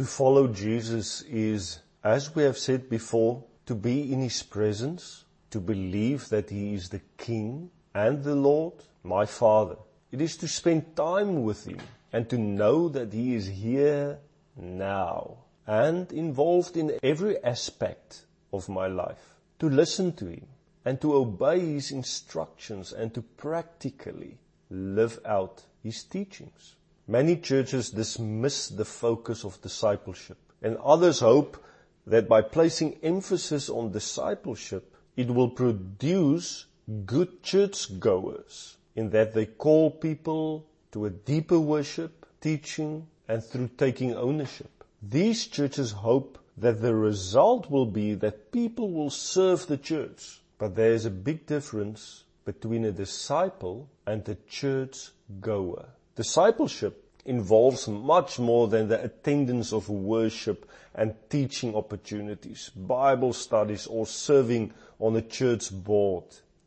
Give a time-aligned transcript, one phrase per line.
[0.00, 5.60] To follow Jesus is, as we have said before, to be in His presence, to
[5.60, 9.76] believe that He is the King and the Lord, my Father.
[10.10, 11.80] It is to spend time with Him
[12.14, 14.20] and to know that He is here
[14.56, 15.36] now
[15.66, 18.24] and involved in every aspect
[18.54, 19.36] of my life.
[19.58, 20.46] To listen to Him
[20.82, 24.38] and to obey His instructions and to practically
[24.70, 26.76] live out His teachings.
[27.10, 31.56] Many churches dismiss the focus of discipleship and others hope
[32.06, 36.66] that by placing emphasis on discipleship, it will produce
[37.06, 44.14] good churchgoers in that they call people to a deeper worship, teaching, and through taking
[44.14, 44.84] ownership.
[45.02, 50.40] These churches hope that the result will be that people will serve the church.
[50.58, 55.88] But there is a big difference between a disciple and a church goer.
[56.20, 64.06] Discipleship involves much more than the attendance of worship and teaching opportunities, Bible studies or
[64.06, 66.24] serving on a church board.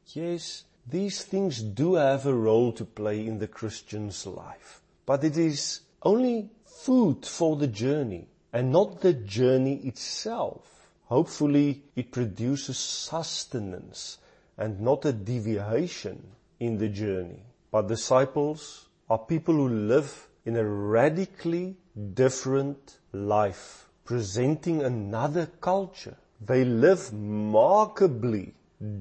[0.08, 5.38] Yes, these things do have a role to play in the Christian's life, but it
[5.38, 10.90] is only food for the journey and not the journey itself.
[11.06, 14.18] Hopefully it produces sustenance
[14.58, 16.24] and not a deviation
[16.60, 17.44] in the journey.
[17.70, 21.76] But disciples are people who live in a radically
[22.16, 26.18] different life, presenting another culture.
[26.42, 28.56] They live markedly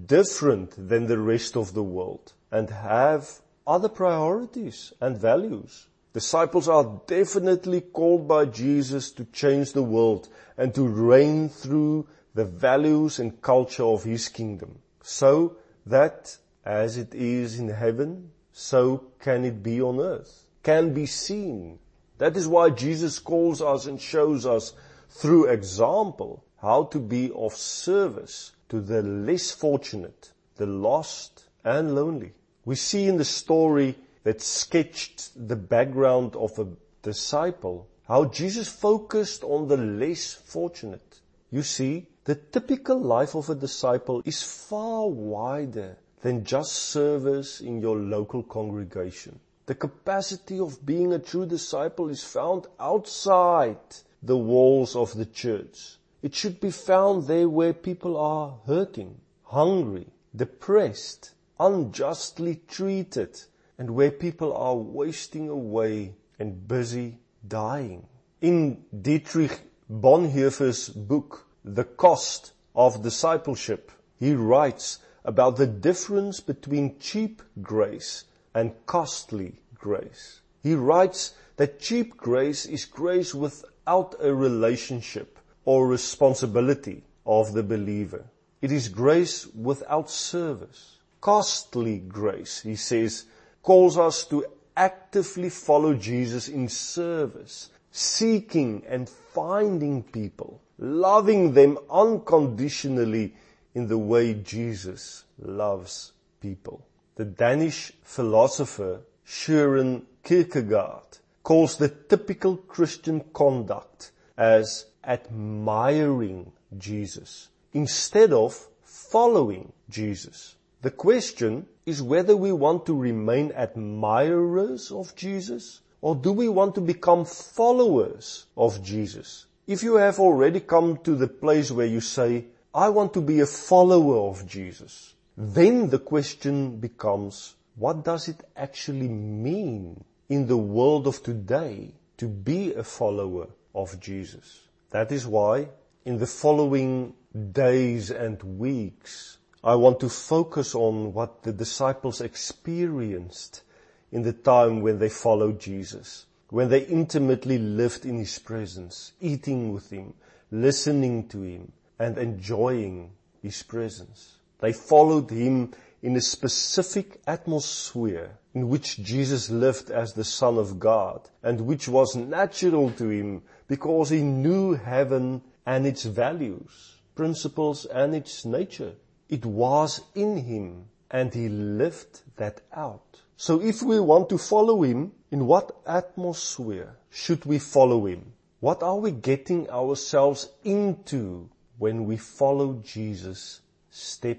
[0.05, 5.87] different than the rest of the world and have other priorities and values.
[6.13, 12.45] Disciples are definitely called by Jesus to change the world and to reign through the
[12.45, 14.79] values and culture of His kingdom.
[15.01, 21.07] So that as it is in heaven, so can it be on earth, can be
[21.07, 21.79] seen.
[22.19, 24.75] That is why Jesus calls us and shows us
[25.09, 32.33] through example how to be of service to the less fortunate, the lost and lonely.
[32.65, 36.69] We see in the story that sketched the background of a
[37.03, 41.21] disciple how Jesus focused on the less fortunate.
[41.51, 47.81] You see, the typical life of a disciple is far wider than just service in
[47.81, 49.39] your local congregation.
[49.67, 53.79] The capacity of being a true disciple is found outside
[54.23, 55.97] the walls of the church.
[56.23, 63.41] It should be found there where people are hurting, hungry, depressed, unjustly treated,
[63.79, 68.07] and where people are wasting away and busy dying.
[68.41, 69.61] In Dietrich
[69.91, 78.25] Bonhoeffer's book, The Cost of Discipleship, he writes about the difference between cheap grace
[78.55, 80.41] and costly grace.
[80.63, 88.25] He writes that cheap grace is grace without a relationship or responsibility of the believer.
[88.61, 90.99] It is grace without service.
[91.21, 93.25] Costly grace, he says,
[93.63, 94.45] calls us to
[94.77, 103.35] actively follow Jesus in service, seeking and finding people, loving them unconditionally
[103.75, 106.87] in the way Jesus loves people.
[107.17, 118.69] The Danish philosopher Søren Kierkegaard calls the typical Christian conduct as admiring Jesus instead of
[118.83, 120.57] following Jesus.
[120.83, 126.75] The question is whether we want to remain admirers of Jesus or do we want
[126.75, 129.47] to become followers of Jesus?
[129.67, 133.41] If you have already come to the place where you say, I want to be
[133.41, 140.57] a follower of Jesus, then the question becomes, what does it actually mean in the
[140.57, 144.61] world of today to be a follower of Jesus?
[144.91, 145.69] That is why
[146.07, 147.13] in the following
[147.53, 153.63] days and weeks, I want to focus on what the disciples experienced
[154.11, 159.75] in the time when they followed Jesus, when they intimately lived in His presence, eating
[159.75, 160.15] with Him,
[160.51, 161.73] listening to Him,
[162.03, 164.37] and enjoying His presence.
[164.61, 165.73] They followed Him
[166.03, 171.89] in a specific atmosphere in which Jesus lived as the Son of God and which
[171.89, 178.95] was natural to him because he knew heaven and its values, principles and its nature.
[179.29, 183.21] It was in him and he lived that out.
[183.37, 188.33] So if we want to follow him, in what atmosphere should we follow him?
[188.61, 191.49] What are we getting ourselves into
[191.83, 194.39] when we follow Jesus step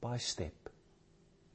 [0.00, 0.57] by step?